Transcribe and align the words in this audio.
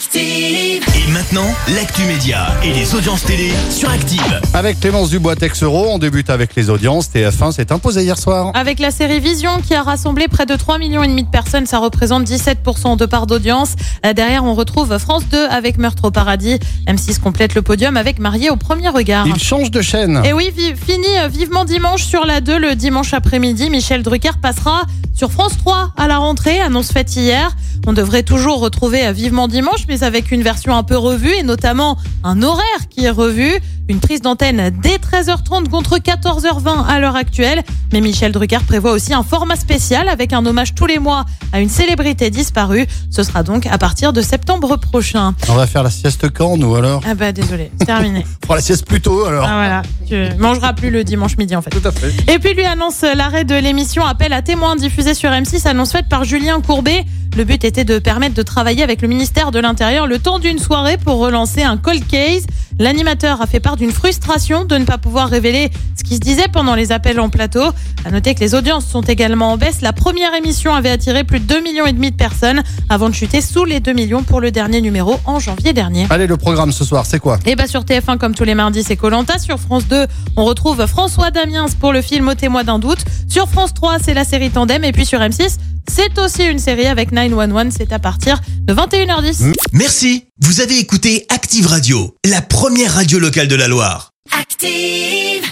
Active. 0.00 0.82
Et 0.96 1.10
maintenant, 1.12 1.54
l'actu 1.74 2.04
média 2.04 2.46
et 2.64 2.72
les 2.72 2.94
audiences 2.94 3.22
télé 3.22 3.50
sur 3.68 3.90
Active. 3.90 4.40
Avec 4.54 4.80
Clémence 4.80 5.10
Dubois 5.10 5.36
Texero, 5.36 5.88
on 5.90 5.98
débute 5.98 6.30
avec 6.30 6.54
les 6.56 6.70
audiences. 6.70 7.10
TF1 7.10 7.52
s'est 7.52 7.70
imposé 7.70 8.04
hier 8.04 8.16
soir. 8.16 8.50
Avec 8.54 8.78
la 8.78 8.92
série 8.92 9.20
Vision 9.20 9.60
qui 9.60 9.74
a 9.74 9.82
rassemblé 9.82 10.26
près 10.26 10.46
de 10.46 10.56
3 10.56 10.78
millions 10.78 11.02
et 11.02 11.06
demi 11.08 11.22
de 11.24 11.28
personnes, 11.28 11.66
ça 11.66 11.80
représente 11.80 12.24
17% 12.24 12.96
de 12.96 13.04
part 13.04 13.26
d'audience. 13.26 13.74
Euh, 14.06 14.14
Derrière, 14.14 14.42
on 14.42 14.54
retrouve 14.54 14.96
France 14.96 15.24
2 15.30 15.36
avec 15.50 15.76
Meurtre 15.76 16.06
au 16.06 16.10
paradis. 16.10 16.58
M6 16.86 17.20
complète 17.20 17.54
le 17.54 17.60
podium 17.60 17.98
avec 17.98 18.20
Marié 18.20 18.48
au 18.48 18.56
premier 18.56 18.88
regard. 18.88 19.26
Il 19.26 19.38
change 19.38 19.70
de 19.70 19.82
chaîne. 19.82 20.22
Et 20.24 20.32
oui, 20.32 20.50
fini 20.82 21.18
euh, 21.18 21.28
vivement 21.28 21.66
dimanche 21.66 22.04
sur 22.04 22.24
la 22.24 22.40
2 22.40 22.58
le 22.58 22.74
dimanche 22.74 23.12
après-midi. 23.12 23.68
Michel 23.68 24.02
Drucker 24.02 24.38
passera 24.40 24.84
sur 25.14 25.30
France 25.30 25.58
3 25.58 25.92
à 25.98 26.08
la 26.08 26.16
rentrée, 26.16 26.58
annonce 26.58 26.90
faite 26.90 27.14
hier. 27.14 27.54
On 27.86 27.92
devrait 27.92 28.22
toujours 28.22 28.60
retrouver 28.60 29.06
euh, 29.06 29.12
vivement 29.12 29.48
dimanche, 29.48 29.86
mais 29.90 30.04
avec 30.04 30.30
une 30.30 30.42
version 30.42 30.74
un 30.76 30.84
peu 30.84 30.96
revue 30.96 31.32
et 31.32 31.42
notamment 31.42 31.98
un 32.22 32.42
horaire 32.42 32.88
qui 32.88 33.04
est 33.04 33.10
revu. 33.10 33.60
Une 33.88 33.98
prise 33.98 34.22
d'antenne 34.22 34.70
dès 34.80 34.98
13h30 34.98 35.68
contre 35.68 35.98
14h20 35.98 36.86
à 36.86 37.00
l'heure 37.00 37.16
actuelle. 37.16 37.64
Mais 37.92 38.00
Michel 38.00 38.30
Drucker 38.30 38.60
prévoit 38.64 38.92
aussi 38.92 39.12
un 39.12 39.24
format 39.24 39.56
spécial 39.56 40.08
avec 40.08 40.32
un 40.32 40.46
hommage 40.46 40.76
tous 40.76 40.86
les 40.86 41.00
mois 41.00 41.24
à 41.52 41.58
une 41.58 41.68
célébrité 41.68 42.30
disparue. 42.30 42.86
Ce 43.10 43.24
sera 43.24 43.42
donc 43.42 43.66
à 43.66 43.78
partir 43.78 44.12
de 44.12 44.22
septembre 44.22 44.76
prochain. 44.76 45.34
On 45.48 45.54
va 45.54 45.66
faire 45.66 45.82
la 45.82 45.90
sieste 45.90 46.30
quand, 46.30 46.56
nous 46.56 46.76
alors? 46.76 47.02
Ah 47.04 47.16
bah 47.16 47.32
désolé, 47.32 47.72
c'est 47.80 47.86
terminé. 47.86 48.24
On 48.42 48.46
fera 48.46 48.54
la 48.54 48.62
sieste 48.62 48.86
plus 48.86 49.00
tôt 49.00 49.24
alors. 49.24 49.44
Ah 49.44 49.56
voilà, 49.56 49.82
tu 50.06 50.38
mangeras 50.38 50.72
plus 50.72 50.90
le 50.90 51.02
dimanche 51.02 51.36
midi 51.36 51.56
en 51.56 51.62
fait. 51.62 51.70
Tout 51.70 51.88
à 51.88 51.90
fait. 51.90 52.12
Et 52.32 52.38
puis 52.38 52.54
lui 52.54 52.64
annonce 52.64 53.02
l'arrêt 53.02 53.44
de 53.44 53.56
l'émission 53.56 54.04
Appel 54.04 54.32
à 54.32 54.42
témoins 54.42 54.76
diffusée 54.76 55.14
sur 55.14 55.30
M6, 55.30 55.66
annonce 55.66 55.90
faite 55.90 56.08
par 56.08 56.22
Julien 56.22 56.60
Courbet. 56.60 57.04
Le 57.36 57.44
but 57.44 57.64
était 57.64 57.84
de 57.84 57.98
permettre 57.98 58.34
de 58.34 58.42
travailler 58.42 58.82
avec 58.82 59.02
le 59.02 59.08
ministère 59.08 59.52
de 59.52 59.60
l'Intérieur 59.60 60.06
le 60.06 60.18
temps 60.18 60.40
d'une 60.40 60.58
soirée 60.58 60.98
pour 60.98 61.18
relancer 61.18 61.62
un 61.62 61.76
cold 61.76 62.06
case. 62.06 62.44
L'animateur 62.78 63.40
a 63.40 63.46
fait 63.46 63.60
part 63.60 63.76
d'une 63.76 63.92
frustration 63.92 64.64
de 64.64 64.76
ne 64.76 64.84
pas 64.84 64.98
pouvoir 64.98 65.28
révéler 65.28 65.70
ce 65.96 66.02
qui 66.02 66.16
se 66.16 66.20
disait 66.20 66.48
pendant 66.52 66.74
les 66.74 66.92
appels 66.92 67.20
en 67.20 67.28
plateau. 67.28 67.62
À 68.04 68.10
noter 68.10 68.34
que 68.34 68.40
les 68.40 68.54
audiences 68.54 68.86
sont 68.86 69.02
également 69.02 69.52
en 69.52 69.56
baisse. 69.58 69.80
La 69.80 69.92
première 69.92 70.34
émission 70.34 70.74
avait 70.74 70.90
attiré 70.90 71.22
plus 71.22 71.38
de 71.40 71.44
2 71.44 71.62
millions 71.62 71.86
et 71.86 71.92
demi 71.92 72.10
de 72.10 72.16
personnes 72.16 72.62
avant 72.88 73.08
de 73.08 73.14
chuter 73.14 73.40
sous 73.42 73.64
les 73.64 73.80
2 73.80 73.92
millions 73.92 74.22
pour 74.22 74.40
le 74.40 74.50
dernier 74.50 74.80
numéro 74.80 75.20
en 75.24 75.38
janvier 75.38 75.72
dernier. 75.72 76.06
Allez, 76.10 76.26
le 76.26 76.36
programme 76.36 76.72
ce 76.72 76.84
soir, 76.84 77.06
c'est 77.06 77.20
quoi? 77.20 77.38
Et 77.46 77.54
bah 77.54 77.66
sur 77.66 77.82
TF1 77.82 78.18
comme 78.18 78.34
tous 78.34 78.44
les 78.44 78.54
mardis 78.54 78.82
c'est 78.82 78.96
Colanta. 78.96 79.38
Sur 79.38 79.58
France 79.58 79.86
2 79.86 80.06
on 80.36 80.44
retrouve 80.44 80.86
François 80.86 81.30
Damiens 81.30 81.66
pour 81.78 81.92
le 81.92 82.02
film 82.02 82.28
Au 82.28 82.34
témoin 82.34 82.64
d'un 82.64 82.78
doute. 82.78 83.04
Sur 83.28 83.46
France 83.48 83.72
3 83.74 83.98
c'est 84.02 84.14
la 84.14 84.24
série 84.24 84.50
Tandem 84.50 84.82
et 84.84 84.92
puis 84.92 85.06
sur 85.06 85.20
M6 85.20 85.58
c'est 85.88 86.18
aussi 86.18 86.44
une 86.44 86.58
série 86.58 86.86
avec 86.86 87.12
911. 87.12 87.72
C'est 87.76 87.92
à 87.92 87.98
partir 87.98 88.40
de 88.62 88.74
21h10. 88.74 89.54
Merci, 89.72 90.24
vous 90.40 90.60
avez 90.60 90.78
écouté 90.78 91.26
Active 91.28 91.66
Radio, 91.66 92.16
la 92.24 92.42
première 92.42 92.94
radio 92.94 93.18
locale 93.18 93.48
de 93.48 93.56
la 93.56 93.68
Loire. 93.68 94.10
Active. 94.38 95.50